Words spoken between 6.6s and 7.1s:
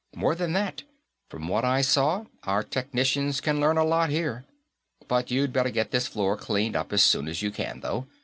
up as